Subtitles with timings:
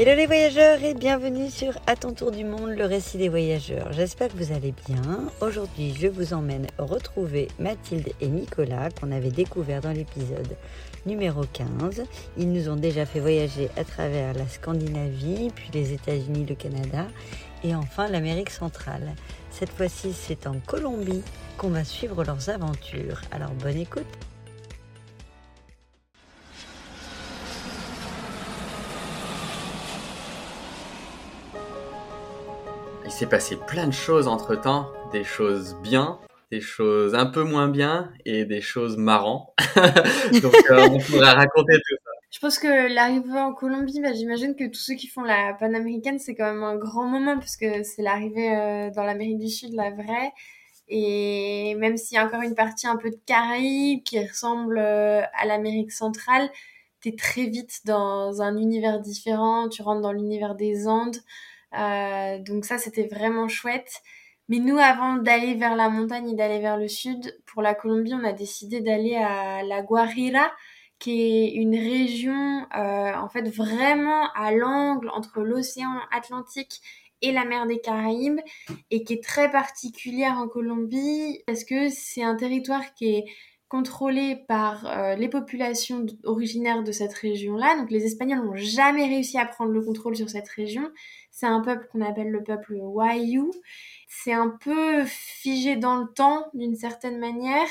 [0.00, 3.92] Hello les voyageurs et bienvenue sur À ton tour du monde, le récit des voyageurs.
[3.92, 5.02] J'espère que vous allez bien.
[5.42, 10.56] Aujourd'hui, je vous emmène retrouver Mathilde et Nicolas qu'on avait découvert dans l'épisode
[11.04, 12.04] numéro 15.
[12.38, 17.06] Ils nous ont déjà fait voyager à travers la Scandinavie, puis les États-Unis, le Canada
[17.62, 19.12] et enfin l'Amérique centrale.
[19.50, 21.22] Cette fois-ci, c'est en Colombie
[21.58, 23.20] qu'on va suivre leurs aventures.
[23.32, 24.29] Alors bonne écoute.
[33.10, 36.20] Il s'est passé plein de choses entre temps, des choses bien,
[36.52, 39.48] des choses un peu moins bien et des choses marrantes.
[40.40, 42.10] Donc euh, on pourrait raconter tout ça.
[42.30, 46.20] Je pense que l'arrivée en Colombie, bah, j'imagine que tous ceux qui font la panaméricaine,
[46.20, 49.72] c'est quand même un grand moment parce que c'est l'arrivée euh, dans l'Amérique du Sud,
[49.74, 50.32] la vraie.
[50.86, 55.22] Et même s'il y a encore une partie un peu de Caraïbes qui ressemble euh,
[55.36, 56.48] à l'Amérique centrale,
[57.00, 61.16] t'es très vite dans un univers différent, tu rentres dans l'univers des Andes.
[61.78, 64.02] Euh, donc ça, c'était vraiment chouette.
[64.48, 68.14] Mais nous, avant d'aller vers la montagne et d'aller vers le sud, pour la Colombie,
[68.14, 70.50] on a décidé d'aller à la Guajira,
[70.98, 76.80] qui est une région, euh, en fait, vraiment à l'angle entre l'océan Atlantique
[77.22, 78.40] et la mer des Caraïbes,
[78.90, 83.24] et qui est très particulière en Colombie, parce que c'est un territoire qui est
[83.70, 87.76] contrôlé par euh, les populations originaires de cette région-là.
[87.76, 90.90] Donc les Espagnols n'ont jamais réussi à prendre le contrôle sur cette région.
[91.40, 93.50] C'est un peuple qu'on appelle le peuple Wayuu.
[94.08, 97.66] C'est un peu figé dans le temps d'une certaine manière.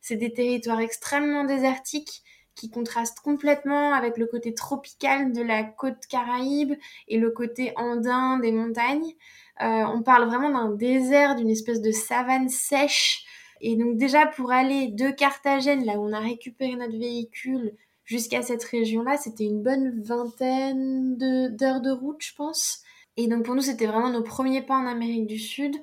[0.00, 2.24] C'est des territoires extrêmement désertiques
[2.56, 6.72] qui contrastent complètement avec le côté tropical de la côte caraïbe
[7.06, 9.12] et le côté andin des montagnes.
[9.60, 13.24] Euh, on parle vraiment d'un désert, d'une espèce de savane sèche.
[13.60, 18.42] Et donc déjà pour aller de Carthagène, là où on a récupéré notre véhicule, jusqu'à
[18.42, 22.82] cette région-là, c'était une bonne vingtaine d'heures de route, je pense.
[23.16, 25.76] Et donc pour nous, c'était vraiment nos premiers pas en Amérique du Sud.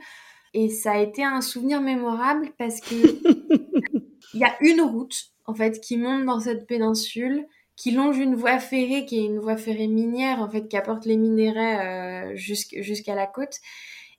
[0.53, 2.95] Et ça a été un souvenir mémorable parce que
[4.33, 7.45] il y a une route en fait qui monte dans cette péninsule,
[7.75, 11.05] qui longe une voie ferrée qui est une voie ferrée minière en fait qui apporte
[11.05, 13.57] les minéraux euh, jusqu'à la côte.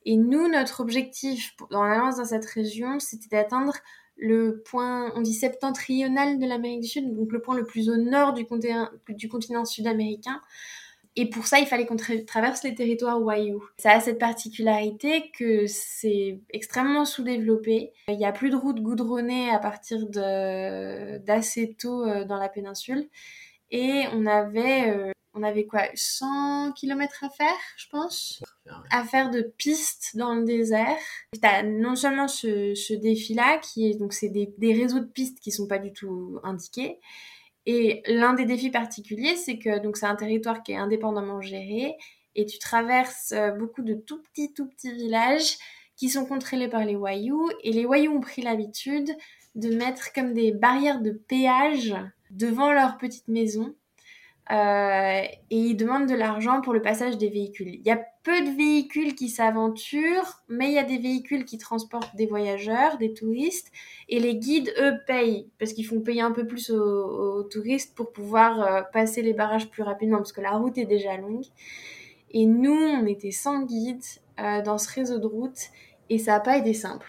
[0.07, 3.75] Et nous, notre objectif dans l'avance dans cette région, c'était d'atteindre
[4.17, 7.97] le point, on dit septentrional de l'Amérique du Sud, donc le point le plus au
[7.97, 10.41] nord du continent, du continent sud-américain,
[11.21, 13.61] et pour ça, il fallait qu'on traverse les territoires Wayuu.
[13.77, 17.93] Ça a cette particularité que c'est extrêmement sous-développé.
[18.09, 23.07] Il n'y a plus de routes goudronnées à partir d'assez tôt euh, dans la péninsule.
[23.71, 28.43] Et on avait, euh, on avait quoi 100 km à faire, je pense?
[28.91, 30.97] À faire de pistes dans le désert.
[31.35, 35.05] Tu as non seulement ce, ce défi-là, qui est donc c'est des, des réseaux de
[35.05, 36.99] pistes qui sont pas du tout indiqués,
[37.67, 41.97] et l'un des défis particuliers, c'est que donc c'est un territoire qui est indépendamment géré
[42.35, 45.57] et tu traverses euh, beaucoup de tout petits tout petits villages
[45.97, 49.11] qui sont contrôlés par les Wayuu et les Wayuu ont pris l'habitude
[49.55, 51.95] de mettre comme des barrières de péage
[52.31, 53.75] devant leurs petites maisons
[54.51, 57.75] euh, et ils demandent de l'argent pour le passage des véhicules.
[57.75, 61.57] Il y a peu de véhicules qui s'aventurent, mais il y a des véhicules qui
[61.57, 63.71] transportent des voyageurs, des touristes,
[64.09, 68.13] et les guides, eux, payent, parce qu'ils font payer un peu plus aux, touristes pour
[68.13, 71.47] pouvoir euh, passer les barrages plus rapidement, parce que la route est déjà longue.
[72.33, 74.03] Et nous, on était sans guide
[74.41, 75.59] euh, dans ce réseau de route,
[76.09, 77.07] et ça n'a pas été simple.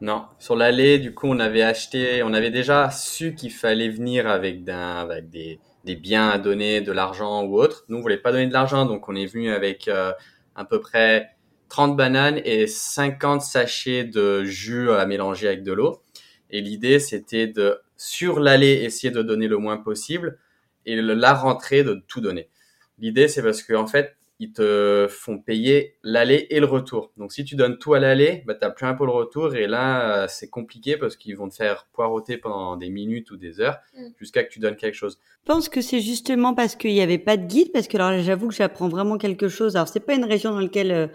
[0.00, 4.26] Non, sur l'allée, du coup, on avait acheté, on avait déjà su qu'il fallait venir
[4.26, 7.84] avec des des biens à donner, de l'argent ou autre.
[7.88, 10.12] Nous, on voulait pas donner de l'argent, donc on est venu avec euh,
[10.54, 11.30] à peu près
[11.68, 16.02] 30 bananes et 50 sachets de jus à mélanger avec de l'eau.
[16.50, 20.38] Et l'idée, c'était de, sur l'allée, essayer de donner le moins possible
[20.84, 22.50] et la rentrée de tout donner.
[22.98, 27.12] L'idée, c'est parce que, en fait, ils te font payer l'aller et le retour.
[27.16, 29.54] Donc si tu donnes tout à l'aller, bah, tu n'as plus un peu le retour
[29.54, 33.60] et là, c'est compliqué parce qu'ils vont te faire poireauter pendant des minutes ou des
[33.60, 34.08] heures mm.
[34.18, 35.18] jusqu'à que tu donnes quelque chose.
[35.44, 38.20] Je pense que c'est justement parce qu'il n'y avait pas de guide, parce que alors
[38.20, 39.76] j'avoue que j'apprends vraiment quelque chose.
[39.76, 41.06] Alors c'est pas une région dans laquelle euh,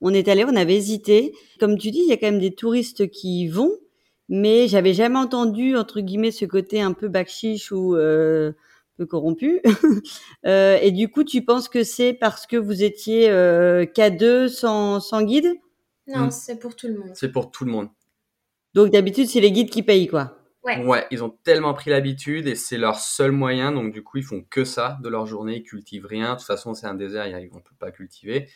[0.00, 1.34] on est allé, on avait hésité.
[1.58, 3.72] Comme tu dis, il y a quand même des touristes qui y vont,
[4.28, 8.52] mais j'avais jamais entendu entre guillemets ce côté un peu bakchiche ou euh,
[8.96, 9.60] peu corrompu.
[10.46, 15.00] euh, et du coup, tu penses que c'est parce que vous étiez euh, K2 sans,
[15.00, 15.54] sans guide?
[16.06, 16.30] Non, hmm.
[16.30, 17.10] c'est pour tout le monde.
[17.14, 17.88] C'est pour tout le monde.
[18.74, 20.38] Donc d'habitude, c'est les guides qui payent, quoi.
[20.64, 20.84] Ouais.
[20.84, 23.70] ouais, ils ont tellement pris l'habitude et c'est leur seul moyen.
[23.70, 25.58] Donc du coup, ils font que ça de leur journée.
[25.58, 26.32] Ils cultivent rien.
[26.32, 28.48] De toute façon, c'est un désert, ils ne peuvent pas cultiver.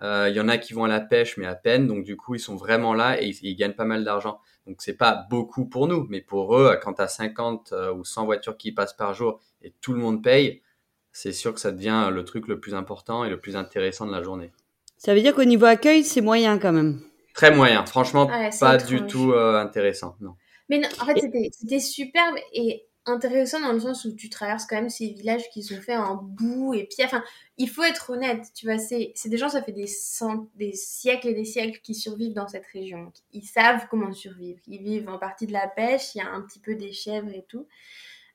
[0.00, 1.86] Euh, il y en a qui vont à la pêche, mais à peine.
[1.86, 4.40] Donc du coup, ils sont vraiment là et ils, ils gagnent pas mal d'argent.
[4.68, 8.26] Donc c'est pas beaucoup pour nous, mais pour eux, quand tu as 50 ou 100
[8.26, 10.62] voitures qui passent par jour et tout le monde paye,
[11.10, 14.12] c'est sûr que ça devient le truc le plus important et le plus intéressant de
[14.12, 14.52] la journée.
[14.98, 17.00] Ça veut dire qu'au niveau accueil, c'est moyen quand même.
[17.34, 18.88] Très moyen, franchement, Ouais, pas étrange.
[18.88, 20.16] du tout euh, intéressant.
[20.20, 20.34] Non.
[20.68, 21.14] Mais non, en fait,
[21.52, 25.62] c'était superbe et intéressant dans le sens où tu traverses quand même ces villages qui
[25.62, 27.22] sont faits en boue et puis enfin
[27.56, 31.28] il faut être honnête tu vois c'est des gens ça fait des cent- des siècles
[31.28, 33.12] et des siècles qui survivent dans cette région.
[33.32, 34.60] Ils savent comment survivre.
[34.68, 37.30] Ils vivent en partie de la pêche il y a un petit peu des chèvres
[37.34, 37.66] et tout.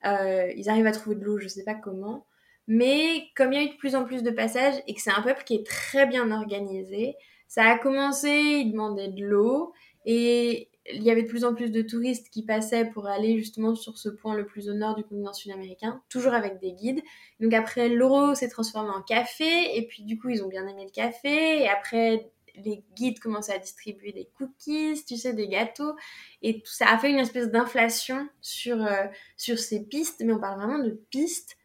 [0.05, 2.25] Euh, ils arrivent à trouver de l'eau je sais pas comment.
[2.67, 5.11] Mais comme il y a eu de plus en plus de passages et que c'est
[5.11, 7.15] un peuple qui est très bien organisé
[7.47, 9.73] ça a commencé ils demandaient de l'eau
[10.05, 13.75] et il y avait de plus en plus de touristes qui passaient pour aller justement
[13.75, 17.01] sur ce point le plus au nord du continent sud-américain, toujours avec des guides.
[17.39, 20.83] Donc après, l'euro s'est transformé en café, et puis du coup, ils ont bien aimé
[20.85, 25.95] le café, et après, les guides commençaient à distribuer des cookies, tu sais, des gâteaux,
[26.41, 29.05] et tout ça a fait une espèce d'inflation sur, euh,
[29.37, 31.57] sur ces pistes, mais on parle vraiment de pistes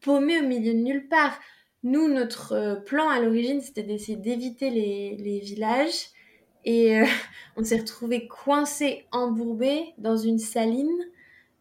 [0.00, 1.38] paumées au milieu de nulle part.
[1.82, 6.10] Nous, notre euh, plan à l'origine, c'était d'essayer d'éviter les, les villages,
[6.64, 7.04] et euh,
[7.56, 11.04] on s'est retrouvé coincé, embourbé dans une saline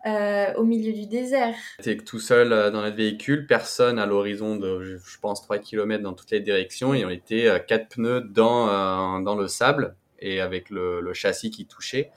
[0.05, 1.55] euh, au milieu du désert.
[1.79, 6.03] J'étais tout seul euh, dans notre véhicule, personne à l'horizon de, je pense, 3 km
[6.03, 10.69] dans toutes les directions, et on était quatre pneus dans, dans le sable, et avec
[10.69, 12.11] le, châssis qui touchait.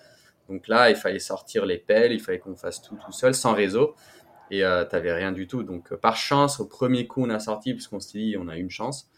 [0.49, 3.55] Donc là, il fallait sortir les pelles, il fallait qu'on fasse tout tout seul, sans
[3.55, 3.95] réseau,
[4.51, 5.63] et t'avais rien du tout.
[5.63, 8.71] Donc par chance, au premier coup, on a sorti, puisqu'on s'est dit, on a une
[8.71, 9.10] chance,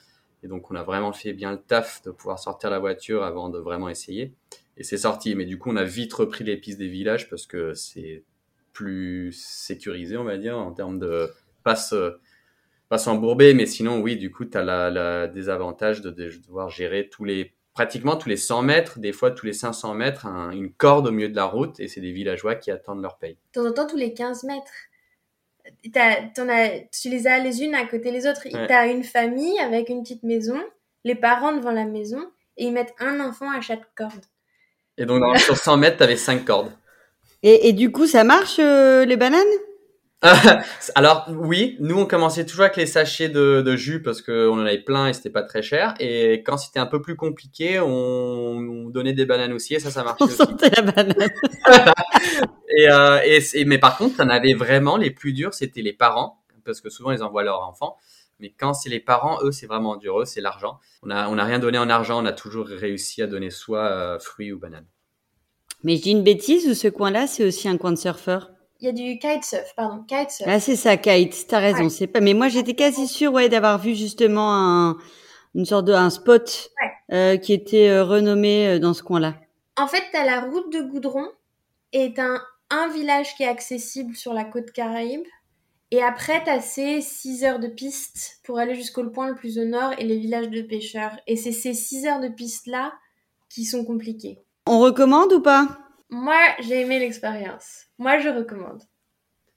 [0.43, 3.49] et donc on a vraiment fait bien le taf de pouvoir sortir la voiture avant
[3.49, 4.33] de vraiment essayer.
[4.77, 7.47] Et c'est sorti, mais du coup, on a vite repris les pistes des villages, parce
[7.47, 8.25] que c'est
[8.73, 11.31] plus sécurisé, on va dire, en termes de
[11.63, 12.17] pas se,
[12.89, 16.71] pas s'embourber, mais sinon, oui, du coup, tu as la, la désavantage de, de devoir
[16.71, 20.51] gérer tous les, pratiquement tous les 100 mètres, des fois tous les 500 mètres, un-
[20.51, 23.35] une corde au milieu de la route, et c'est des villageois qui attendent leur paye.
[23.55, 24.73] De temps en temps, tous les 15 mètres.
[25.93, 28.43] T'as- t'en as- tu les as les unes à côté des autres.
[28.53, 28.67] Ouais.
[28.67, 30.61] T'as une famille avec une petite maison,
[31.05, 32.21] les parents devant la maison,
[32.57, 34.25] et ils mettent un enfant à chaque corde.
[34.99, 36.73] Et donc, dans- sur 100 mètres, tu avais 5 cordes.
[37.43, 39.43] Et, et du coup, ça marche euh, les bananes?
[40.95, 44.61] Alors oui, nous on commençait toujours avec les sachets de, de jus parce qu'on en
[44.61, 45.95] avait plein et c'était pas très cher.
[45.99, 49.91] Et quand c'était un peu plus compliqué, on, on donnait des bananes aussi et ça,
[49.91, 50.37] ça marchait On aussi.
[50.37, 51.15] sentait la banane.
[52.75, 55.93] Et, euh, et, et- mais par contre, on avait vraiment les plus durs, c'était les
[55.93, 57.99] parents parce que souvent ils envoient leurs enfants.
[58.41, 60.21] Mais quand c'est les parents, eux, c'est vraiment dur.
[60.21, 60.79] Eux, c'est l'argent.
[61.03, 62.23] On a, on a rien donné en argent.
[62.23, 64.87] On a toujours réussi à donner soit euh, fruits ou bananes.
[65.85, 68.51] Mais je dis une bêtise ou ce coin-là, c'est aussi un coin de surfeurs
[68.83, 70.49] Il y a du kitesurf, pardon, kitesurf.
[70.51, 71.47] Ah, c'est ça, Kite.
[71.47, 71.85] T'as raison.
[71.85, 71.89] Ouais.
[71.89, 72.21] C'est pas.
[72.21, 74.99] Mais moi, j'étais quasi sûre, ouais, d'avoir vu justement un,
[75.55, 76.73] une sorte de un spot
[77.13, 79.37] euh, qui était euh, renommé euh, dans ce coin-là.
[79.79, 81.29] En fait, t'as la route de goudron
[81.93, 85.23] et t'as un, un village qui est accessible sur la côte Caraïbe.
[85.93, 89.65] Et après, t'as ces 6 heures de piste pour aller jusqu'au point le plus au
[89.65, 91.17] nord et les villages de pêcheurs.
[91.29, 92.93] Et c'est ces 6 heures de piste-là
[93.49, 94.41] qui sont compliquées.
[94.67, 95.69] On recommande ou pas?
[96.15, 97.87] Moi, j'ai aimé l'expérience.
[98.03, 98.83] Moi, je recommande.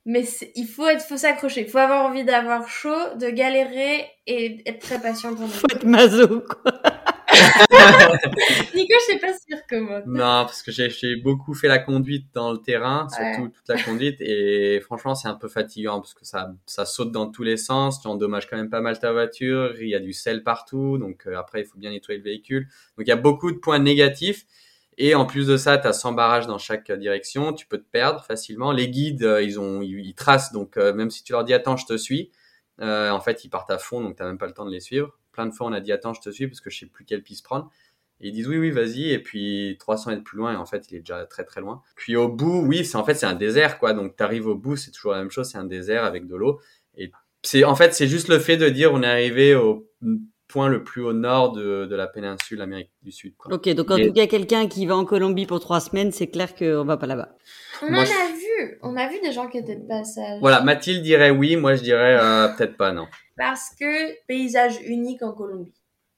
[0.05, 0.23] Mais
[0.55, 1.61] il faut être, faut s'accrocher.
[1.61, 5.47] Il faut avoir envie d'avoir chaud, de galérer et être très patient pendant.
[5.47, 6.71] Faut être maso, quoi.
[8.75, 10.03] Nico, je sais pas si il recommande.
[10.05, 13.49] Non, parce que j'ai j'ai beaucoup fait la conduite dans le terrain, surtout Ouais.
[13.49, 17.27] toute la conduite, et franchement, c'est un peu fatigant parce que ça, ça saute dans
[17.31, 20.13] tous les sens, tu endommages quand même pas mal ta voiture, il y a du
[20.13, 22.67] sel partout, donc euh, après, il faut bien nettoyer le véhicule.
[22.97, 24.45] Donc, il y a beaucoup de points négatifs.
[24.97, 27.89] Et en plus de ça, tu as 100 barrages dans chaque direction, tu peux te
[27.89, 28.71] perdre facilement.
[28.71, 31.75] Les guides, euh, ils, ont, ils, tracent, donc euh, même si tu leur dis attends,
[31.75, 32.31] je te suis,
[32.81, 34.79] euh, en fait, ils partent à fond, donc tu même pas le temps de les
[34.79, 35.17] suivre.
[35.33, 37.03] Plein de fois, on a dit attends, je te suis parce que je sais plus
[37.03, 37.69] quelle piste prendre.
[38.21, 39.11] Et ils disent oui, oui, vas-y.
[39.11, 41.81] Et puis 300 mètres plus loin, et en fait, il est déjà très très loin.
[41.95, 43.93] Puis au bout, oui, c'est en fait c'est un désert quoi.
[43.93, 46.35] Donc tu arrives au bout, c'est toujours la même chose, c'est un désert avec de
[46.35, 46.61] l'eau.
[46.97, 47.11] Et
[47.43, 49.89] c'est en fait c'est juste le fait de dire on est arrivé au
[50.47, 53.35] point le plus au nord de, de la péninsule Amérique du Sud.
[53.37, 53.53] Quoi.
[53.53, 56.27] Ok, donc en Et- tout cas, quelqu'un qui va en Colombie pour trois semaines, c'est
[56.27, 57.35] clair qu'on va pas là-bas.
[57.81, 58.77] On Moi, en je- a vu.
[58.83, 60.39] On a vu des gens qui étaient de passage.
[60.39, 63.07] Voilà, Mathilde dirait oui, moi je dirais euh, peut-être pas non.
[63.37, 65.73] Parce que paysage unique en Colombie.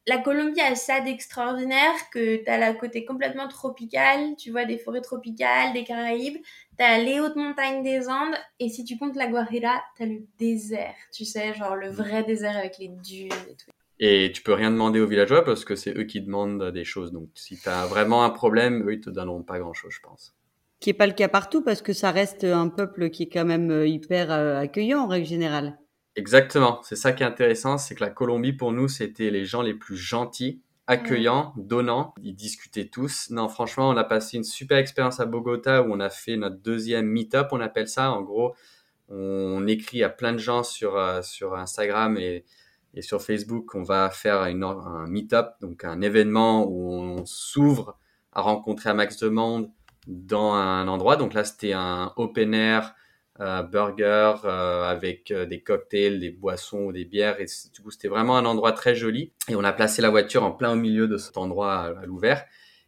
[0.10, 5.01] La Colombie a ça d'extraordinaire que t'as la côté complètement tropicale, tu vois des forêts
[5.01, 6.38] tropicales, des Caraïbes,
[6.77, 10.96] t'as les hautes montagnes des Andes, et si tu comptes la Guajira, t'as le désert,
[11.13, 13.72] tu sais, genre le vrai désert avec les dunes et tout.
[14.00, 17.12] Et tu peux rien demander aux villageois parce que c'est eux qui demandent des choses.
[17.12, 20.36] Donc si tu as vraiment un problème, eux ils te donneront pas grand-chose, je pense.
[20.80, 23.46] Qui est pas le cas partout parce que ça reste un peuple qui est quand
[23.46, 25.80] même euh, hyper euh, accueillant en règle générale.
[26.16, 29.63] Exactement, c'est ça qui est intéressant, c'est que la Colombie pour nous c'était les gens
[29.63, 33.30] les plus gentils, accueillants, donnants, ils discutaient tous.
[33.32, 36.58] Non, franchement, on a passé une super expérience à Bogota où on a fait notre
[36.58, 38.12] deuxième meet-up, on appelle ça.
[38.12, 38.56] En gros,
[39.10, 42.44] On écrit à plein de gens sur, sur Instagram et,
[42.98, 47.98] et sur Facebook qu'on va faire un meet-up, donc un événement où on s'ouvre
[48.34, 49.70] à rencontrer un max de monde
[50.08, 51.16] dans un endroit.
[51.16, 52.96] Donc là, c'était un open air
[53.39, 57.39] euh, burger euh, avec euh, des cocktails, des boissons ou des bières.
[57.39, 59.32] Et du coup, c'était vraiment un endroit très joli.
[59.48, 62.46] Et on a placé la voiture en plein au milieu de cet endroit à, l'ouvert.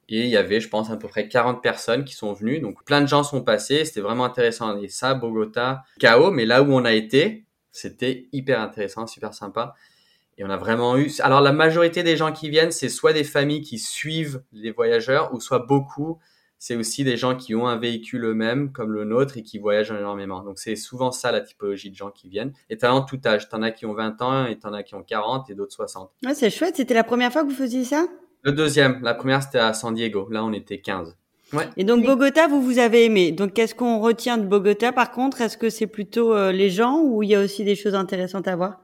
[0.08, 2.62] Et il y avait, je pense, à peu près 40 personnes qui sont venues.
[2.62, 3.86] Donc plein de gens sont passés.
[3.86, 4.76] C'était vraiment intéressant.
[4.82, 6.32] Et ça, Bogota, chaos.
[6.32, 9.76] Mais là où on a été, c'était hyper intéressant, super sympa.
[10.40, 11.12] Et on a vraiment eu.
[11.20, 15.32] Alors la majorité des gens qui viennent, c'est soit des familles qui suivent les voyageurs,
[15.34, 16.18] ou soit beaucoup
[16.60, 19.92] c'est aussi des gens qui ont un véhicule eux-mêmes, comme le nôtre, et qui voyagent
[19.92, 20.44] énormément.
[20.44, 22.52] Donc, c'est souvent ça la typologie de gens qui viennent.
[22.70, 23.48] Et tu as en tout âge.
[23.48, 25.56] Tu en as qui ont 20 ans, et tu en as qui ont 40, et
[25.56, 26.12] d'autres 60.
[26.26, 26.76] Ouais, c'est chouette.
[26.76, 28.08] C'était la première fois que vous faisiez ça?
[28.42, 29.02] Le deuxième.
[29.02, 30.28] La première, c'était à San Diego.
[30.30, 31.16] Là, on était 15.
[31.54, 31.68] Ouais.
[31.78, 33.32] Et donc Bogota, vous vous avez aimé.
[33.32, 37.02] Donc qu'est-ce qu'on retient de Bogota Par contre, est-ce que c'est plutôt euh, les gens
[37.02, 38.82] ou il y a aussi des choses intéressantes à voir?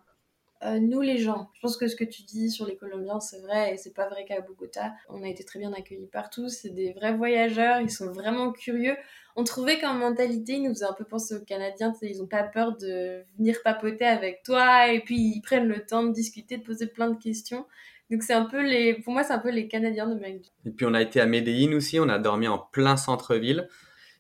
[0.64, 1.50] Euh, nous les gens.
[1.54, 4.08] Je pense que ce que tu dis sur les Colombiens, c'est vrai et c'est pas
[4.08, 4.94] vrai qu'à Bogota.
[5.10, 6.50] On a été très bien accueillis partout.
[6.50, 8.96] C'est des vrais voyageurs, ils sont vraiment curieux.
[9.36, 11.94] On trouvait qu'en mentalité, ils nous faisaient un peu penser aux Canadiens.
[12.02, 16.04] Ils ont pas peur de venir papoter avec toi et puis ils prennent le temps
[16.04, 17.66] de discuter, de poser plein de questions.
[18.10, 20.42] Donc c'est un peu les, pour moi, c'est un peu les Canadiens de Medellín.
[20.66, 22.00] Et puis on a été à Medellín aussi.
[22.00, 23.68] On a dormi en plein centre-ville.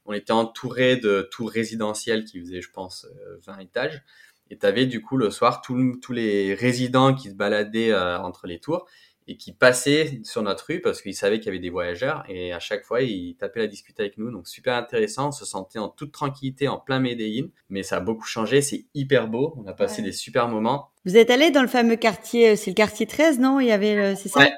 [0.05, 3.07] On était entouré de tours résidentielles qui faisaient, je pense,
[3.47, 4.03] 20 euh, étages.
[4.51, 8.47] Et tu avais du coup le soir tous les résidents qui se baladaient euh, entre
[8.47, 8.85] les tours
[9.27, 12.23] et qui passaient sur notre rue parce qu'ils savaient qu'il y avait des voyageurs.
[12.29, 14.29] Et à chaque fois ils tapaient la discuter avec nous.
[14.31, 17.99] Donc super intéressant, on se sentait en toute tranquillité en plein Medellín, mais ça a
[18.01, 20.91] beaucoup changé, c'est hyper beau, on a passé des super moments.
[21.05, 23.59] Vous êtes allé dans le fameux quartier, euh, c'est le quartier 13 non?
[23.59, 24.41] Il y avait c'est ça?
[24.41, 24.51] Ouais.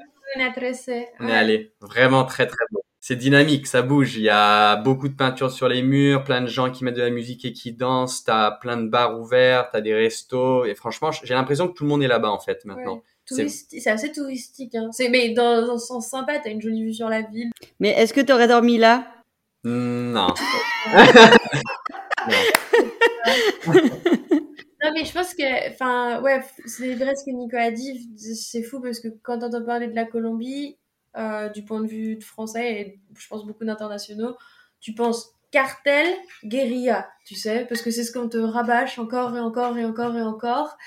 [1.20, 2.77] On est allé, vraiment très très beau
[3.08, 4.18] c'est dynamique, ça bouge.
[4.18, 7.02] Il y a beaucoup de peintures sur les murs, plein de gens qui mettent de
[7.02, 8.26] la musique et qui dansent.
[8.26, 10.66] T'as plein de bars ouverts, t'as des restos.
[10.66, 13.02] Et franchement, j'ai l'impression que tout le monde est là-bas en fait maintenant.
[13.24, 14.76] C'est assez touristique.
[14.76, 14.90] Hein.
[15.10, 17.50] Mais dans un sens sympa, t'as une jolie vue sur la ville.
[17.80, 19.08] Mais est-ce que t'aurais dormi là?
[19.64, 20.28] Non.
[24.84, 28.10] Non, mais je pense que, enfin, ouais, c'est vrai ce que Nico a dit.
[28.36, 30.78] C'est fou parce que quand on entend parler de la Colombie,
[31.18, 34.36] euh, du point de vue français et je pense beaucoup d'internationaux,
[34.80, 36.08] tu penses cartel,
[36.44, 40.16] guérilla, tu sais, parce que c'est ce qu'on te rabâche encore et encore et encore
[40.16, 40.78] et encore.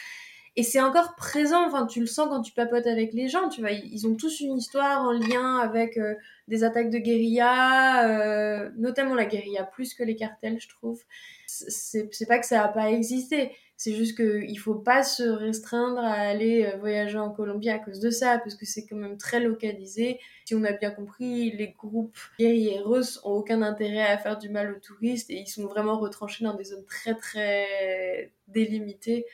[0.56, 3.60] Et c'est encore présent, enfin tu le sens quand tu papotes avec les gens, tu
[3.60, 6.14] vois, ils ont tous une histoire en lien avec euh,
[6.49, 11.02] des attaques de guérilla, euh, notamment la guérilla plus que les cartels, je trouve.
[11.46, 16.12] C'est pas que ça n'a pas existé, c'est juste qu'il faut pas se restreindre à
[16.12, 19.40] aller euh, voyager en Colombie à cause de ça, parce que c'est quand même très
[19.40, 20.20] localisé.
[20.44, 24.50] Si on a bien compris, les groupes guerriers russes ont aucun intérêt à faire du
[24.50, 29.25] mal aux touristes et ils sont vraiment retranchés dans des zones très très délimitées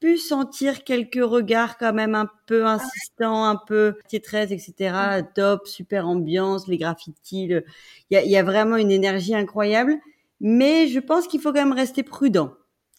[0.00, 5.22] pu sentir quelques regards quand même un peu insistants, un peu T13, etc.
[5.36, 7.44] Top, super ambiance, les graffitis.
[7.44, 7.62] Il
[8.10, 9.96] y, a, y, a, vraiment une énergie incroyable.
[10.40, 12.54] Mais je pense qu'il faut quand même rester prudent.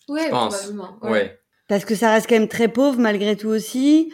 [0.10, 0.98] Oui, probablement.
[1.02, 1.40] Ouais.
[1.68, 4.14] Parce que ça reste quand même très pauvre malgré tout aussi.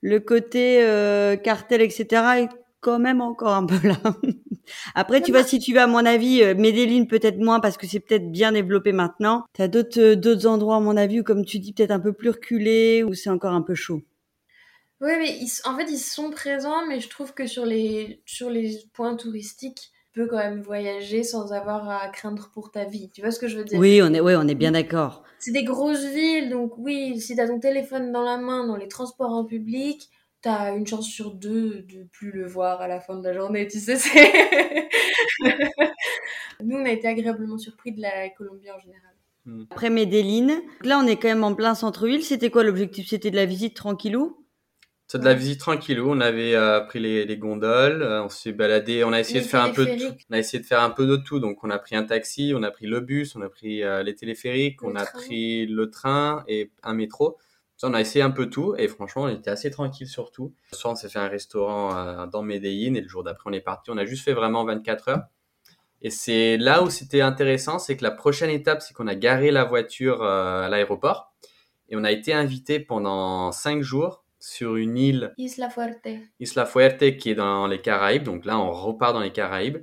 [0.00, 2.06] Le côté euh, cartel, etc.
[2.38, 2.48] est
[2.80, 3.96] quand même encore un peu là.
[4.94, 7.86] Après, tu vois, si tu vas, à mon avis, euh, Medellin peut-être moins parce que
[7.86, 9.44] c'est peut-être bien développé maintenant.
[9.52, 12.12] T'as d'autres euh, d'autres endroits, à mon avis, où comme tu dis, peut-être un peu
[12.12, 14.02] plus reculé, où c'est encore un peu chaud.
[15.00, 18.78] Oui, mais en fait, ils sont présents, mais je trouve que sur les sur les
[18.92, 23.10] points touristiques, peux quand même voyager sans avoir à craindre pour ta vie.
[23.10, 23.78] Tu vois ce que je veux dire?
[23.78, 25.22] Oui, on est, oui, on est bien d'accord.
[25.38, 28.76] C'est des grosses villes, donc oui, si tu as ton téléphone dans la main, dans
[28.76, 30.08] les transports en public,
[30.42, 33.32] tu as une chance sur deux de plus le voir à la fin de la
[33.32, 33.96] journée, tu sais.
[36.62, 39.12] Nous, on a été agréablement surpris de la Colombie en général.
[39.44, 39.64] Hmm.
[39.70, 42.22] Après Medellin, là on est quand même en plein centre-ville.
[42.22, 43.08] C'était quoi l'objectif?
[43.08, 44.41] C'était de la visite tranquillou?
[45.12, 46.00] C'est de la visite tranquille.
[46.00, 49.62] On avait euh, pris les, gondoles, euh, on s'est baladé, on a essayé de faire
[49.62, 50.16] un peu de tout.
[50.30, 51.38] On a essayé de faire un peu de tout.
[51.38, 54.02] Donc on a pris un taxi, on a pris le bus, on a pris euh,
[54.02, 57.36] les téléphériques, on a pris le train et un métro.
[57.76, 60.54] Ça, on a essayé un peu tout et franchement, on était assez tranquille sur tout.
[60.72, 63.60] Le soir, on s'est fait un restaurant dans Medellin et le jour d'après, on est
[63.60, 63.90] parti.
[63.90, 65.24] On a juste fait vraiment 24 heures.
[66.00, 69.50] Et c'est là où c'était intéressant, c'est que la prochaine étape, c'est qu'on a garé
[69.50, 71.34] la voiture à l'aéroport
[71.90, 75.32] et on a été invité pendant 5 jours sur une île.
[75.38, 76.08] Isla Fuerte.
[76.40, 78.24] Isla Fuerte qui est dans les Caraïbes.
[78.24, 79.78] Donc là, on repart dans les Caraïbes.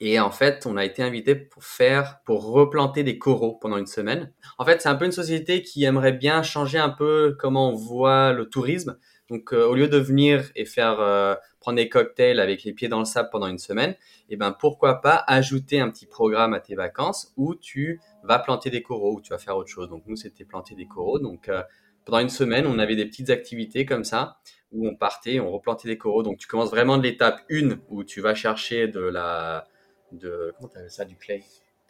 [0.00, 3.86] Et en fait, on a été invité pour faire, pour replanter des coraux pendant une
[3.86, 4.32] semaine.
[4.56, 7.74] En fait, c'est un peu une société qui aimerait bien changer un peu comment on
[7.74, 8.96] voit le tourisme.
[9.28, 12.88] Donc, euh, au lieu de venir et faire euh, prendre des cocktails avec les pieds
[12.88, 16.54] dans le sable pendant une semaine, et eh ben pourquoi pas ajouter un petit programme
[16.54, 19.88] à tes vacances où tu vas planter des coraux, où tu vas faire autre chose.
[19.88, 21.18] Donc nous, c'était planter des coraux.
[21.18, 21.62] Donc euh,
[22.04, 24.38] pendant une semaine, on avait des petites activités comme ça
[24.72, 26.22] où on partait, on replantait des coraux.
[26.22, 29.66] Donc tu commences vraiment de l'étape 1 où tu vas chercher de la
[30.12, 31.42] de comment ça du clay?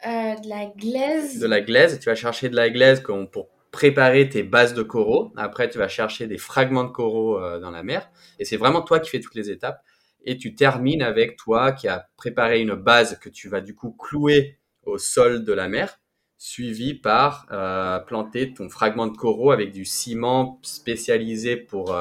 [0.06, 1.38] Euh, de la glaise.
[1.38, 1.98] De la glaise.
[1.98, 5.32] Tu vas chercher de la glaise pour préparer tes bases de coraux.
[5.36, 8.10] Après, tu vas chercher des fragments de coraux euh, dans la mer.
[8.38, 9.82] Et c'est vraiment toi qui fais toutes les étapes.
[10.24, 13.92] Et tu termines avec toi qui a préparé une base que tu vas du coup
[13.92, 15.98] clouer au sol de la mer,
[16.44, 21.96] suivi par euh, planter ton fragment de coraux avec du ciment spécialisé pour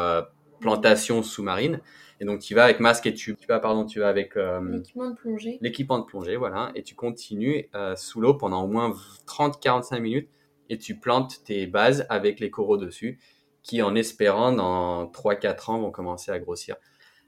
[0.59, 1.79] plantation sous-marine.
[2.19, 3.37] Et donc, tu vas avec masque et tube.
[3.39, 5.57] Tu vas, pardon, tu vas avec euh, l'équipement de plongée.
[5.61, 6.71] L'équipement de plongée, voilà.
[6.75, 8.93] Et tu continues euh, sous l'eau pendant au moins
[9.27, 10.29] 30-45 minutes
[10.69, 13.19] et tu plantes tes bases avec les coraux dessus
[13.61, 16.75] qui, en espérant, dans 3-4 ans, vont commencer à grossir.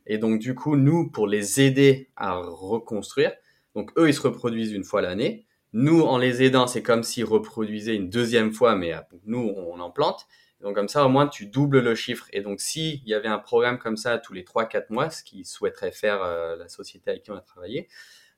[0.05, 3.31] Et donc, du coup, nous, pour les aider à reconstruire,
[3.73, 5.45] donc eux, ils se reproduisent une fois l'année.
[5.77, 9.77] Nous, en les aidant, c'est comme s'ils reproduisaient une deuxième fois, mais euh, nous, on
[9.81, 10.25] en plante.
[10.61, 12.27] Donc comme ça, au moins, tu doubles le chiffre.
[12.31, 15.43] Et donc, s'il y avait un programme comme ça tous les 3-4 mois, ce qui
[15.43, 17.89] souhaiterait faire euh, la société avec qui on a travaillé,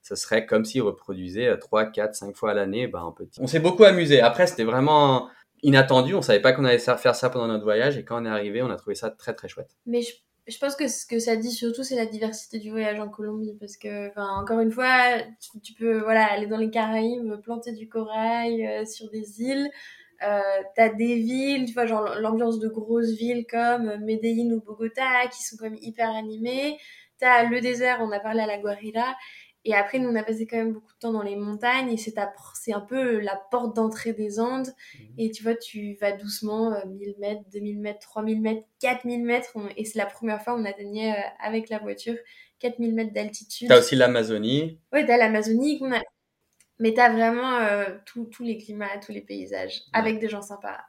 [0.01, 3.39] ce serait comme s'il reproduisait 3, 4, 5 fois à l'année ben, petit.
[3.39, 4.19] On s'est beaucoup amusé.
[4.19, 5.29] Après, c'était vraiment
[5.61, 6.15] inattendu.
[6.15, 7.99] On savait pas qu'on allait faire ça pendant notre voyage.
[7.99, 9.77] Et quand on est arrivé, on a trouvé ça très, très chouette.
[9.85, 10.01] Mais
[10.59, 13.55] pense que ce que ça dit surtout, c'est la diversité du voyage en Colombie.
[13.59, 15.19] Parce que, encore une fois,
[15.63, 19.69] tu, peux voilà, aller dans les Caraïbes, planter du corail euh, sur des îles.
[20.23, 20.41] Euh,
[20.75, 25.43] t'as des villes, tu vois, genre l'ambiance de grosses villes comme Medellin ou Bogota qui
[25.43, 26.77] sont quand même hyper animées.
[27.19, 29.15] T'as le désert, on a parlé à la Guarira.
[29.67, 31.97] Et après, nous, on a passé quand même beaucoup de temps dans les montagnes et
[31.97, 32.13] c'est,
[32.53, 34.69] c'est un peu la porte d'entrée des Andes.
[34.97, 35.07] Mhm.
[35.17, 39.49] Et tu vois, tu vas doucement, 1000 euh, mètres, 2000 mètres, 3000 mètres, 4000 mètres.
[39.75, 42.15] et c'est la première fois on atteignait euh, avec la voiture
[42.59, 43.67] 4000 mètres d'altitude.
[43.67, 44.79] T'as aussi l'Amazonie.
[44.93, 46.01] Oui, t'as l'Amazonie qu'on a,
[46.79, 50.79] mais tu as vraiment euh, tous les climats, tous les paysages, avec des gens sympas.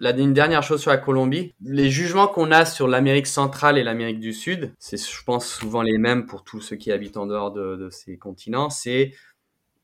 [0.00, 3.82] La, une dernière chose sur la Colombie, les jugements qu'on a sur l'Amérique centrale et
[3.82, 7.26] l'Amérique du Sud, c'est je pense souvent les mêmes pour tous ceux qui habitent en
[7.26, 9.12] dehors de, ces continents, c'est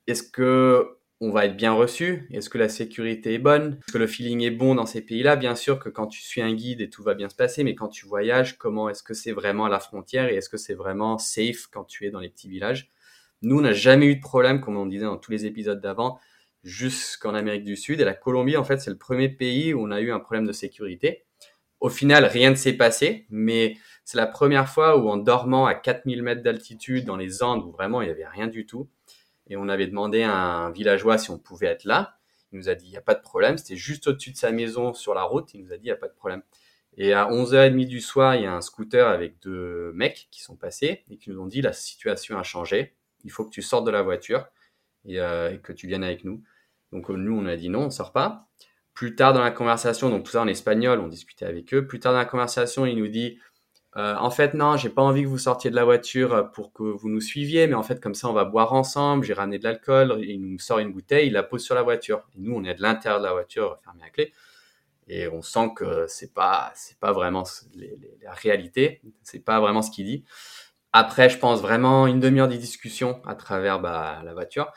[0.06, 2.28] est-ce que on va être bien reçu?
[2.32, 3.78] Est-ce que la sécurité est bonne?
[3.80, 5.36] Est-ce que le feeling est bon dans ces pays-là?
[5.36, 7.74] Bien sûr que quand tu suis un guide et tout va bien se passer, mais
[7.74, 10.74] quand tu voyages, comment est-ce que c'est vraiment à la frontière et est-ce que c'est
[10.74, 12.90] vraiment safe quand tu es dans les petits villages?
[13.42, 16.18] Nous, on n'a jamais eu de problème, comme on disait dans tous les épisodes d'avant,
[16.64, 18.00] jusqu'en Amérique du Sud.
[18.00, 20.46] Et la Colombie, en fait, c'est le premier pays où on a eu un problème
[20.46, 21.24] de sécurité.
[21.80, 25.74] Au final, rien ne s'est passé, mais c'est la première fois où en dormant à
[25.74, 28.88] 4000 mètres d'altitude dans les Andes, où vraiment il n'y avait rien du tout,
[29.48, 32.16] et on avait demandé à un villageois si on pouvait être là,
[32.52, 34.50] il nous a dit il n'y a pas de problème, c'était juste au-dessus de sa
[34.50, 36.42] maison sur la route, il nous a dit il n'y a pas de problème.
[36.96, 40.56] Et à 11h30 du soir, il y a un scooter avec deux mecs qui sont
[40.56, 43.84] passés et qui nous ont dit la situation a changé, il faut que tu sortes
[43.84, 44.46] de la voiture
[45.08, 46.42] euh, et, que tu viennes avec nous.
[46.94, 48.46] Donc euh, nous, on a dit non, on sort pas.
[48.94, 51.86] Plus tard dans la conversation, donc tout ça en espagnol, on discutait avec eux.
[51.86, 53.38] Plus tard dans la conversation, il nous dit
[53.96, 56.82] euh, en fait non, j'ai pas envie que vous sortiez de la voiture pour que
[56.82, 59.24] vous nous suiviez, mais en fait comme ça on va boire ensemble.
[59.24, 60.18] J'ai ramené de l'alcool.
[60.22, 62.22] Il nous sort une bouteille, il la pose sur la voiture.
[62.36, 64.32] Et nous, on est de l'intérieur de la voiture, fermé à clé
[65.06, 67.44] et on sent que c'est pas c'est pas vraiment
[68.22, 70.24] la réalité c'est pas vraiment ce qu'il dit
[70.96, 74.70] après, je pense vraiment une demi-heure de discussion à travers bah, la voiture.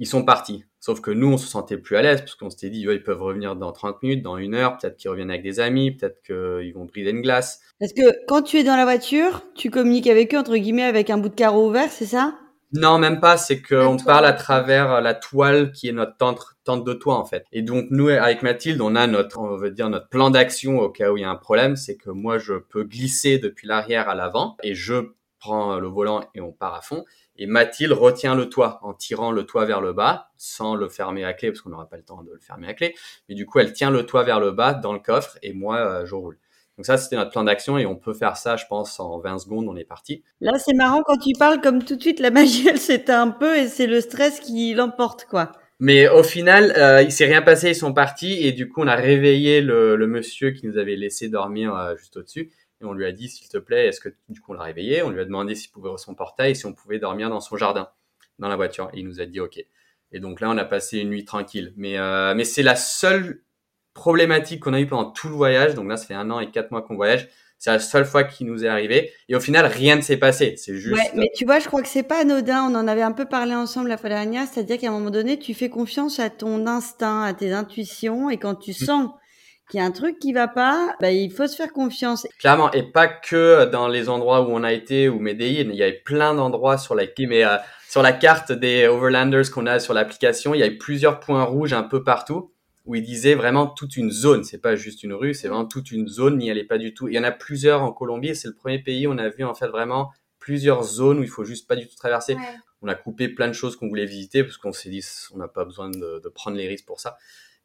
[0.00, 0.64] Ils sont partis.
[0.80, 3.22] Sauf que nous, on se sentait plus à l'aise parce qu'on s'était dit, ils peuvent
[3.22, 6.72] revenir dans 30 minutes, dans une heure, peut-être qu'ils reviennent avec des amis, peut-être qu'ils
[6.74, 7.60] vont briser une glace.
[7.78, 11.10] Parce que quand tu es dans la voiture, tu communiques avec eux, entre guillemets, avec
[11.10, 12.34] un bout de carreau ouvert, c'est ça?
[12.72, 13.36] Non, même pas.
[13.36, 17.24] C'est qu'on parle à travers la toile qui est notre tente, tente de toit en
[17.24, 17.44] fait.
[17.52, 20.88] Et donc nous, avec Mathilde, on a notre, on veut dire notre plan d'action au
[20.88, 21.76] cas où il y a un problème.
[21.76, 26.22] C'est que moi, je peux glisser depuis l'arrière à l'avant et je prend le volant
[26.34, 27.04] et on part à fond.
[27.42, 31.24] Et Mathilde retient le toit en tirant le toit vers le bas, sans le fermer
[31.24, 32.94] à clé, parce qu'on n'aura pas le temps de le fermer à clé.
[33.28, 35.78] Mais du coup, elle tient le toit vers le bas dans le coffre et moi,
[35.78, 36.38] euh, je roule.
[36.76, 39.38] Donc ça, c'était notre plan d'action et on peut faire ça, je pense, en 20
[39.38, 40.22] secondes, on est parti.
[40.42, 43.30] Là, c'est marrant quand tu parles comme tout de suite, la magie, elle s'éteint un
[43.30, 45.52] peu et c'est le stress qui l'emporte, quoi.
[45.78, 48.86] Mais au final, euh, il s'est rien passé, ils sont partis et du coup, on
[48.86, 52.50] a réveillé le, le monsieur qui nous avait laissé dormir euh, juste au-dessus
[52.80, 55.02] et on lui a dit, s'il te plaît, est-ce que du coup on l'a réveillé?
[55.02, 57.56] On lui a demandé s'il pouvait ouvrir son portail, si on pouvait dormir dans son
[57.56, 57.90] jardin,
[58.38, 58.90] dans la voiture.
[58.94, 59.62] Et il nous a dit OK.
[60.12, 61.72] Et donc là, on a passé une nuit tranquille.
[61.76, 63.42] Mais, euh, mais c'est la seule
[63.94, 65.74] problématique qu'on a eu pendant tout le voyage.
[65.74, 67.28] Donc là, ça fait un an et quatre mois qu'on voyage.
[67.58, 69.12] C'est la seule fois qui nous est arrivé.
[69.28, 70.54] Et au final, rien ne s'est passé.
[70.56, 70.96] C'est juste.
[70.96, 72.64] Ouais, mais tu vois, je crois que c'est pas anodin.
[72.64, 74.46] On en avait un peu parlé ensemble la fois dernière.
[74.48, 78.30] C'est-à-dire qu'à un moment donné, tu fais confiance à ton instinct, à tes intuitions.
[78.30, 78.74] Et quand tu mm.
[78.74, 79.10] sens
[79.70, 82.26] qu'il y a un truc qui va pas, bah, il faut se faire confiance.
[82.38, 85.82] Clairement, et pas que dans les endroits où on a été ou Medellin, il y
[85.82, 87.56] avait plein d'endroits sur la mais euh,
[87.88, 91.72] sur la carte des overlanders qu'on a sur l'application, il y avait plusieurs points rouges
[91.72, 92.52] un peu partout
[92.86, 94.42] où il disait vraiment toute une zone.
[94.44, 96.38] C'est pas juste une rue, c'est vraiment toute une zone.
[96.38, 97.08] N'y allait pas du tout.
[97.08, 98.34] Il y en a plusieurs en Colombie.
[98.34, 101.28] C'est le premier pays où on a vu en fait vraiment plusieurs zones où il
[101.28, 102.36] faut juste pas du tout traverser.
[102.82, 105.04] On a coupé plein de choses qu'on voulait visiter parce qu'on s'est dit
[105.34, 107.18] on n'a pas besoin de, prendre les risques pour ça.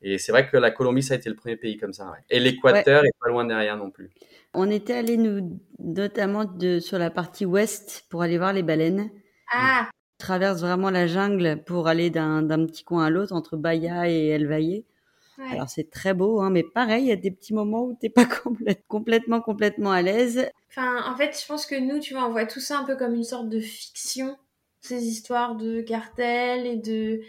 [0.07, 2.13] Et c'est vrai que la Colombie, ça a été le premier pays comme ça.
[2.29, 4.11] Et l'Équateur est pas loin derrière non plus.
[4.53, 9.09] On était allé nous notamment de, sur la partie ouest pour aller voir les baleines.
[9.51, 9.89] Ah.
[9.89, 14.27] On traverse vraiment la jungle pour aller d'un petit coin à l'autre entre Bahia et
[14.27, 14.83] El Valle.
[15.51, 18.09] Alors c'est très beau, hein, mais pareil, il y a des petits moments où t'es
[18.09, 18.25] pas
[18.87, 20.47] complètement, complètement à l'aise.
[20.69, 22.95] Enfin, en fait, je pense que nous, tu vois, on voit tout ça un peu
[22.95, 24.37] comme une sorte de fiction,
[24.81, 27.21] ces histoires de cartels et de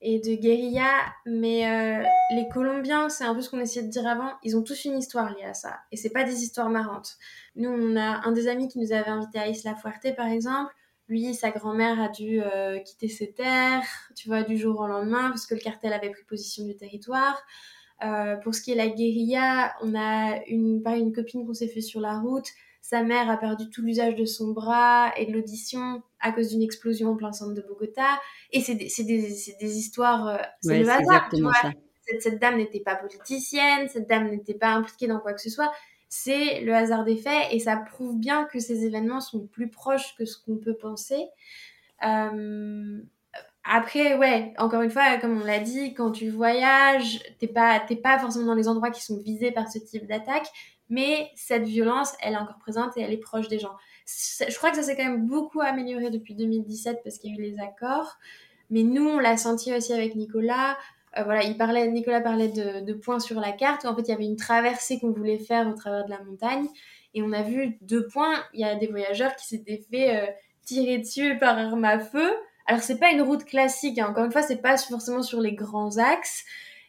[0.00, 0.90] et de guérilla,
[1.24, 4.62] mais euh, les Colombiens, c'est un peu ce qu'on essayait de dire avant, ils ont
[4.62, 7.16] tous une histoire liée à ça, et c'est pas des histoires marrantes.
[7.54, 10.72] Nous, on a un des amis qui nous avait invité à Isla Fuerte, par exemple,
[11.08, 15.28] lui, sa grand-mère a dû euh, quitter ses terres, tu vois, du jour au lendemain,
[15.28, 17.40] parce que le cartel avait pris position du territoire.
[18.04, 21.80] Euh, pour ce qui est la guérilla, on a une, une copine qu'on s'est fait
[21.80, 22.48] sur la route.
[22.88, 26.62] Sa mère a perdu tout l'usage de son bras et de l'audition à cause d'une
[26.62, 28.20] explosion en plein centre de Bogota.
[28.52, 31.52] Et c'est des, des, des, histoires, euh, c'est le hasard, tu vois.
[32.06, 35.50] Cette, cette, dame n'était pas politicienne, cette dame n'était pas impliquée dans quoi que ce
[35.50, 35.72] soit
[36.08, 40.14] c'est le hasard des faits et ça prouve bien que ces événements sont plus proches
[40.16, 41.26] que ce qu'on peut penser.
[42.04, 43.00] Euh,
[43.64, 47.96] après, ouais, encore une fois, comme on l'a dit, quand tu voyages, t'es pas, t'es
[47.96, 50.46] pas forcément dans les endroits qui sont visés par ce type d'attaque,
[50.88, 53.74] mais cette violence, elle est encore présente et elle est proche des gens.
[54.06, 57.38] Je crois que ça s'est quand même beaucoup amélioré depuis 2017 parce qu'il y a
[57.38, 58.18] eu les accords,
[58.70, 60.76] mais nous, on l'a senti aussi avec Nicolas.
[61.16, 63.84] Euh, voilà, il parlait, Nicolas parlait de, points sur la carte.
[63.84, 66.66] en fait, il y avait une traversée qu'on voulait faire au travers de la montagne.
[67.14, 68.44] Et on a vu deux points.
[68.52, 70.26] Il y a des voyageurs qui s'étaient fait euh,
[70.64, 72.30] tirer dessus par arme à feu.
[72.66, 73.98] Alors, c'est pas une route classique.
[73.98, 74.08] Hein.
[74.10, 76.44] Encore une fois, c'est pas forcément sur les grands axes.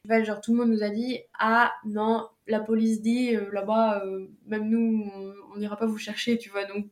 [0.09, 4.03] genre, tout le monde nous a dit Ah non, la police dit euh, là-bas,
[4.45, 5.11] même nous,
[5.53, 6.65] on n'ira pas vous chercher, tu vois.
[6.65, 6.87] Donc,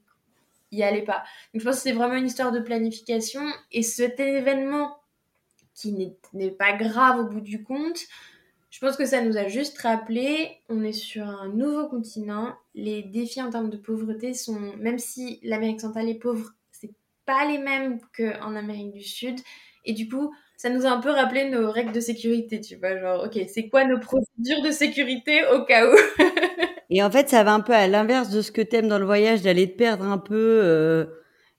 [0.72, 1.24] y allez pas.
[1.54, 3.42] Donc, je pense que c'est vraiment une histoire de planification.
[3.72, 4.98] Et cet événement
[5.76, 8.00] qui n'est pas grave au bout du compte.
[8.72, 12.56] Je pense que ça nous a juste rappelé, on est sur un nouveau continent.
[12.74, 16.94] Les défis en termes de pauvreté sont, même si l'Amérique centrale est pauvre, c'est
[17.26, 19.40] pas les mêmes qu'en Amérique du Sud.
[19.86, 22.98] Et du coup, ça nous a un peu rappelé nos règles de sécurité, tu vois,
[22.98, 25.96] genre, ok, c'est quoi nos procédures de sécurité au cas où?
[26.90, 29.06] Et en fait, ça va un peu à l'inverse de ce que t'aimes dans le
[29.06, 31.06] voyage, d'aller te perdre un peu euh,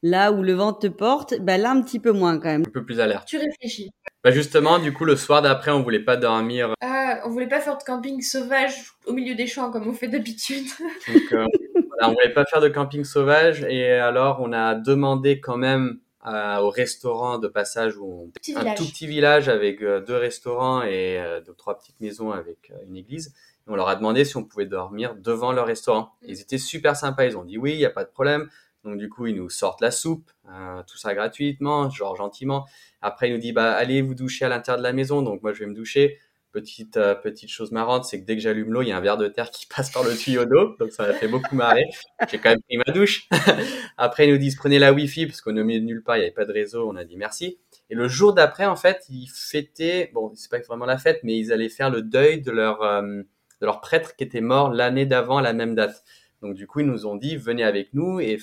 [0.02, 1.34] là où le vent te porte.
[1.40, 2.64] Bah là, un petit peu moins quand même.
[2.66, 3.26] Un peu plus alerte.
[3.26, 3.90] Tu réfléchis.
[4.22, 6.74] Bah justement, du coup, le soir d'après, on voulait pas dormir.
[6.80, 10.08] Ah, on voulait pas faire de camping sauvage au milieu des champs comme on fait
[10.08, 10.66] d'habitude.
[11.08, 15.40] Donc, euh, voilà, on voulait pas faire de camping sauvage et alors on a demandé
[15.40, 18.58] quand même au restaurant de passage où on...
[18.58, 22.72] un tout petit village avec euh, deux restaurants et euh, deux trois petites maisons avec
[22.86, 23.34] une église.
[23.66, 26.12] Et on leur a demandé si on pouvait dormir devant leur restaurant.
[26.22, 27.26] Ils étaient super sympas.
[27.26, 28.48] Ils ont dit oui, il y a pas de problème.
[28.84, 32.66] Donc du coup, ils nous sortent la soupe, euh, tout ça gratuitement, genre gentiment.
[33.02, 35.22] Après, il nous dit bah allez vous doucher à l'intérieur de la maison.
[35.22, 36.18] Donc moi, je vais me doucher.
[36.56, 39.02] Petite euh, petite chose marrante, c'est que dès que j'allume l'eau, il y a un
[39.02, 40.74] verre de terre qui passe par le tuyau d'eau.
[40.78, 41.84] Donc ça m'a fait beaucoup marrer.
[42.30, 43.28] J'ai quand même pris ma douche.
[43.98, 46.24] Après, ils nous disent prenez la Wi-Fi parce qu'on milieu de nulle part, il n'y
[46.24, 46.88] avait pas de réseau.
[46.88, 47.58] On a dit merci.
[47.90, 51.36] Et le jour d'après, en fait, ils fêtaient, bon, c'est pas vraiment la fête, mais
[51.36, 53.20] ils allaient faire le deuil de leur euh,
[53.60, 56.04] de leur prêtre qui était mort l'année d'avant à la même date.
[56.40, 58.38] Donc du coup, ils nous ont dit venez avec nous et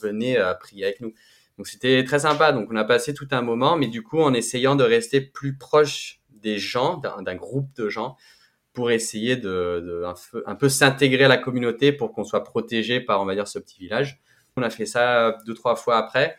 [0.00, 1.12] venez à prier avec nous.
[1.58, 2.52] Donc c'était très sympa.
[2.52, 5.58] Donc on a passé tout un moment, mais du coup en essayant de rester plus
[5.58, 8.16] proche des gens, d'un groupe de gens,
[8.72, 10.04] pour essayer de,
[10.46, 13.58] un, peu, s'intégrer à la communauté pour qu'on soit protégé par on va dire ce
[13.58, 14.20] petit village.
[14.56, 16.38] On a fait ça deux trois fois après.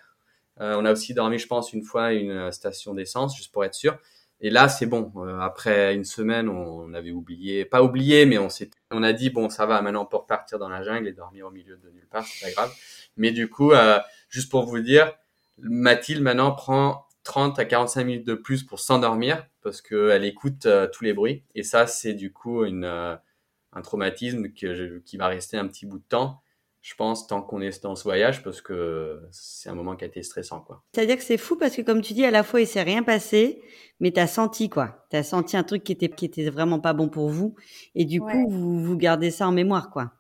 [0.62, 3.66] Euh, on a aussi dormi, je pense, une fois à une station d'essence juste pour
[3.66, 3.98] être sûr.
[4.40, 5.12] Et là, c'est bon.
[5.16, 9.30] Euh, après une semaine, on avait oublié, pas oublié, mais on s'est, on a dit
[9.30, 9.82] bon, ça va.
[9.82, 12.52] Maintenant, pour partir dans la jungle et dormir au milieu de nulle part, c'est pas
[12.52, 12.74] grave.
[13.16, 15.14] Mais du coup, euh, juste pour vous dire,
[15.60, 20.88] Mathilde maintenant prend 30 à 45 minutes de plus pour s'endormir parce qu'elle écoute euh,
[20.92, 21.44] tous les bruits.
[21.56, 26.00] Et ça, c'est du coup une, un traumatisme que qui va rester un petit bout
[26.00, 26.44] de temps
[26.84, 30.08] je pense, tant qu'on est dans ce voyage, parce que c'est un moment qui a
[30.08, 30.84] été stressant, quoi.
[30.94, 33.04] C'est-à-dire que c'est fou parce que, comme tu dis, à la fois, il s'est rien
[33.04, 33.64] passé,
[34.02, 35.06] mais tu as senti, quoi.
[35.10, 37.56] Tu as senti un truc qui était, qui était vraiment pas bon pour vous.
[37.96, 40.12] Et du coup, vous, vous gardez ça en mémoire, quoi.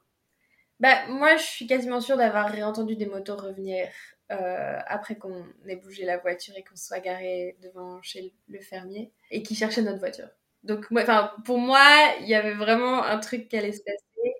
[0.79, 3.87] Bah, moi, je suis quasiment sûre d'avoir réentendu des motos revenir
[4.41, 9.11] euh, après qu'on ait bougé la voiture et qu'on soit garé devant chez le fermier
[9.31, 10.29] et qui cherchait notre voiture.
[10.63, 11.85] Donc, enfin, pour moi,
[12.21, 14.33] il y avait vraiment un truc qui allait se passer.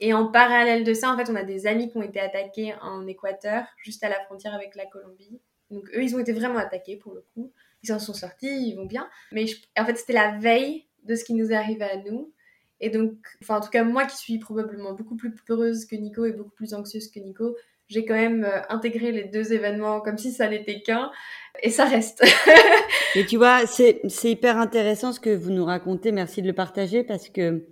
[0.00, 2.74] Et en parallèle de ça, en fait, on a des amis qui ont été attaqués
[2.80, 5.40] en Équateur, juste à la frontière avec la Colombie.
[5.70, 7.52] Donc, eux, ils ont été vraiment attaqués pour le coup.
[7.82, 9.08] Ils s'en sont sortis, ils vont bien.
[9.32, 9.44] Mais
[9.78, 12.32] en fait, c'était la veille de ce qui nous arrivé à nous.
[12.80, 13.12] Et donc,
[13.42, 16.54] enfin, en tout cas, moi qui suis probablement beaucoup plus peureuse que Nico et beaucoup
[16.54, 17.56] plus anxieuse que Nico,
[17.90, 21.10] j'ai quand même euh, intégré les deux événements comme si ça n'était qu'un,
[21.62, 22.24] et ça reste.
[23.16, 27.02] et tu vois, c'est hyper intéressant ce que vous nous racontez, merci de le partager,
[27.02, 27.66] parce que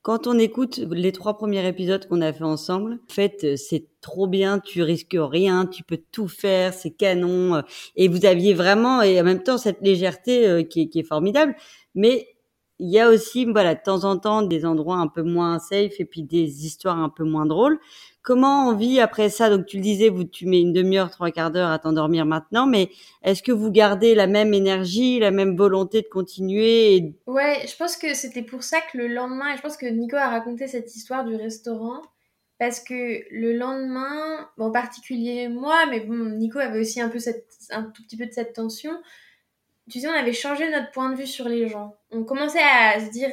[0.00, 4.26] quand on écoute les trois premiers épisodes qu'on a fait ensemble, en fait, c'est trop
[4.26, 7.62] bien, tu risques rien, tu peux tout faire, c'est canon,
[7.94, 11.54] et vous aviez vraiment, et en même temps, cette légèreté euh, qui, qui est formidable,
[11.94, 12.26] mais
[12.80, 15.98] il y a aussi, voilà, de temps en temps, des endroits un peu moins safe
[15.98, 17.78] et puis des histoires un peu moins drôles.
[18.28, 19.48] Comment on vit après ça?
[19.48, 22.66] Donc, tu le disais, vous, tu mets une demi-heure, trois quarts d'heure à t'endormir maintenant,
[22.66, 22.90] mais
[23.22, 27.96] est-ce que vous gardez la même énergie, la même volonté de continuer Ouais, je pense
[27.96, 30.94] que c'était pour ça que le lendemain, et je pense que Nico a raconté cette
[30.94, 32.02] histoire du restaurant,
[32.58, 37.20] parce que le lendemain, en particulier moi, mais Nico avait aussi un peu
[37.70, 38.92] un tout petit peu de cette tension.
[39.90, 41.94] Tu sais, on avait changé notre point de vue sur les gens.
[42.10, 43.30] On commençait à se dire,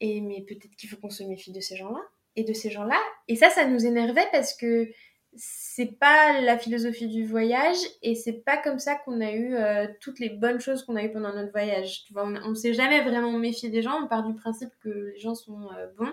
[0.00, 2.00] et mais peut-être qu'il faut qu'on se méfie de ces gens-là
[2.36, 2.98] et de ces gens-là.
[3.28, 4.88] Et ça, ça nous énervait parce que
[5.36, 9.86] c'est pas la philosophie du voyage et c'est pas comme ça qu'on a eu euh,
[10.00, 12.04] toutes les bonnes choses qu'on a eues pendant notre voyage.
[12.06, 14.02] Tu vois, on, ne s'est jamais vraiment méfié des gens.
[14.02, 16.12] On part du principe que les gens sont euh, bons.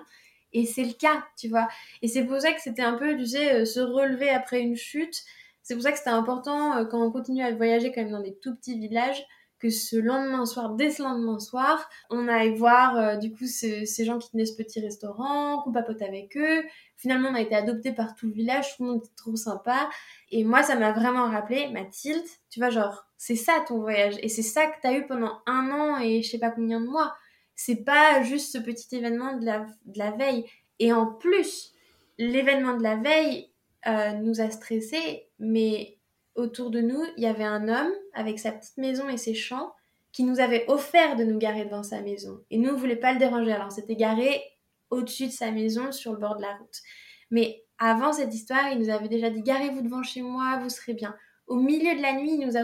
[0.54, 1.68] Et c'est le cas, tu vois.
[2.02, 4.76] Et c'est pour ça que c'était un peu, tu sais, euh, se relever après une
[4.76, 5.22] chute.
[5.64, 8.36] C'est pour ça que c'était important quand on continue à voyager quand même dans des
[8.36, 9.24] tout petits villages
[9.62, 13.86] que ce lendemain soir, dès ce lendemain soir, on aille voir euh, du coup ces
[14.04, 16.64] gens qui tenaient ce petit restaurant, qu'on papote avec eux.
[16.98, 19.88] Finalement, on a été adopté par tout le village, tout le monde était trop sympa.
[20.32, 24.16] Et moi, ça m'a vraiment rappelé, Mathilde, tu vois, genre, c'est ça ton voyage.
[24.24, 26.88] Et c'est ça que t'as eu pendant un an et je sais pas combien de
[26.88, 27.14] mois.
[27.56, 30.46] C'est pas juste ce petit événement de la, de la veille.
[30.80, 31.74] Et en plus,
[32.18, 33.52] l'événement de la veille
[33.86, 36.00] euh, nous a stressés, mais
[36.36, 39.74] autour de nous, il y avait un homme avec sa petite maison et ses champs
[40.12, 42.42] qui nous avait offert de nous garer devant sa maison.
[42.50, 43.52] Et nous, on ne voulait pas le déranger.
[43.54, 44.42] Alors, on s'était garé
[44.90, 46.82] au-dessus de sa maison, sur le bord de la route.
[47.30, 50.94] Mais avant cette histoire, il nous avait déjà dit Garez-vous devant chez moi, vous serez
[50.94, 51.16] bien.
[51.48, 52.64] Au milieu de la nuit, il nous a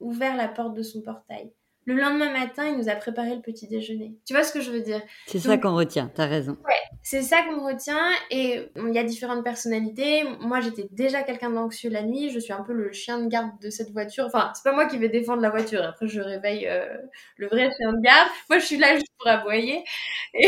[0.00, 1.52] ouvert la porte de son portail.
[1.86, 4.14] Le lendemain matin, il nous a préparé le petit déjeuner.
[4.24, 5.02] Tu vois ce que je veux dire?
[5.26, 6.56] C'est ça qu'on retient, t'as raison.
[6.64, 8.10] Ouais, c'est ça qu'on retient.
[8.30, 10.24] Et il y a différentes personnalités.
[10.40, 12.30] Moi, j'étais déjà quelqu'un d'anxieux la nuit.
[12.30, 14.24] Je suis un peu le chien de garde de cette voiture.
[14.24, 15.82] Enfin, c'est pas moi qui vais défendre la voiture.
[15.82, 16.86] Après, je réveille euh,
[17.36, 18.30] le vrai chien de garde.
[18.48, 19.84] Moi, je suis là juste pour aboyer.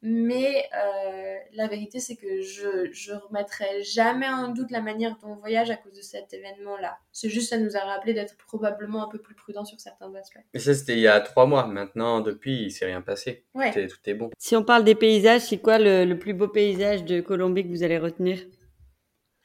[0.00, 5.32] Mais euh, la vérité, c'est que je, je remettrai jamais en doute la manière dont
[5.32, 6.98] on voyage à cause de cet événement-là.
[7.12, 10.38] C'est juste, ça nous a rappelé d'être probablement un peu plus prudent sur certains aspects.
[10.54, 11.66] Mais ça, c'était il y a trois mois.
[11.66, 13.44] Maintenant, depuis, il s'est rien passé.
[13.54, 13.72] Ouais.
[13.72, 14.30] Tout, est, bon.
[14.38, 17.82] Si on parle des paysages, c'est quoi le, plus beau paysage de Colombie que vous
[17.82, 18.38] allez retenir?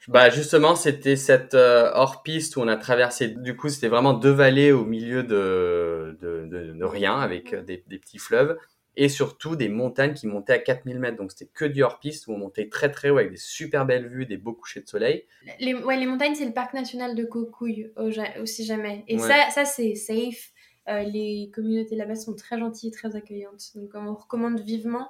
[0.08, 3.28] Bah justement, c'était cette euh, hors-piste où on a traversé.
[3.28, 7.98] Du coup, c'était vraiment deux vallées au milieu de, de, de, rien, avec des, des
[7.98, 8.58] petits fleuves
[8.96, 11.16] et surtout des montagnes qui montaient à 4000 mètres.
[11.16, 14.08] Donc c'était que du hors-piste où on montait très très haut avec des super belles
[14.08, 15.24] vues, des beaux couchers de soleil.
[15.58, 17.90] Les, ouais, les montagnes, c'est le parc national de Cocuy
[18.40, 19.04] aussi jamais.
[19.08, 20.52] Et ça, ça c'est safe.
[20.88, 23.70] Euh, les communautés là-bas sont très gentilles, très accueillantes.
[23.74, 25.08] Donc on recommande vivement.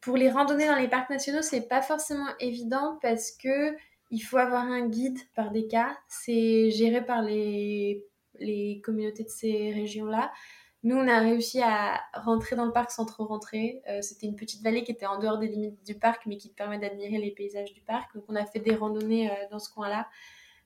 [0.00, 3.74] Pour les randonnées dans les parcs nationaux, c'est pas forcément évident parce que
[4.10, 5.96] il faut avoir un guide par des cas.
[6.08, 8.04] C'est géré par les,
[8.38, 10.32] les communautés de ces régions-là.
[10.82, 13.82] Nous, on a réussi à rentrer dans le parc sans trop rentrer.
[13.88, 16.48] Euh, c'était une petite vallée qui était en dehors des limites du parc, mais qui
[16.48, 18.14] permet d'admirer les paysages du parc.
[18.14, 20.08] Donc, on a fait des randonnées euh, dans ce coin-là.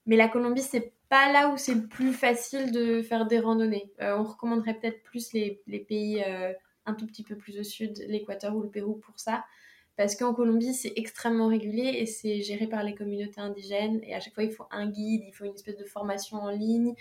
[0.06, 3.90] Mais la Colombie, c'est pas là où c'est le plus facile de faire des randonnées.
[4.00, 6.22] Euh, on recommanderait peut-être plus les, les pays
[6.86, 9.44] un tout petit peu plus au sud, l'Équateur ou le Pérou pour ça.
[9.96, 14.00] Parce qu'en Colombie, c'est extrêmement régulier et c'est géré par les communautés indigènes.
[14.02, 16.50] Et à chaque fois, il faut un guide, il faut une espèce de formation en
[16.50, 16.94] ligne.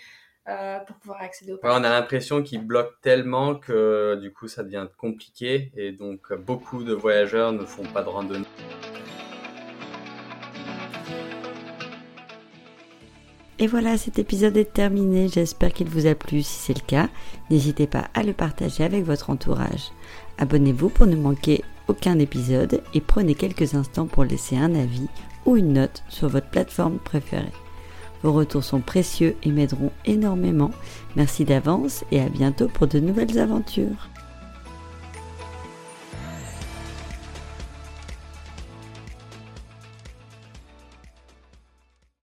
[0.46, 4.46] Euh, pour pouvoir accéder au ouais, On a l'impression qu'ils bloquent tellement que du coup
[4.46, 8.44] ça devient compliqué et donc beaucoup de voyageurs ne font pas de randonnée.
[13.58, 15.28] Et voilà, cet épisode est terminé.
[15.28, 16.42] J'espère qu'il vous a plu.
[16.42, 17.08] Si c'est le cas,
[17.50, 19.92] n'hésitez pas à le partager avec votre entourage.
[20.38, 25.08] Abonnez-vous pour ne manquer aucun épisode et prenez quelques instants pour laisser un avis
[25.46, 27.52] ou une note sur votre plateforme préférée.
[28.24, 30.70] Vos retours sont précieux et m'aideront énormément.
[31.14, 34.08] Merci d'avance et à bientôt pour de nouvelles aventures.